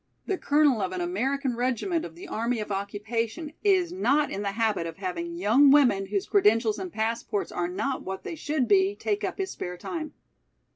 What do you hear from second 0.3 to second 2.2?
colonel of an American regiment of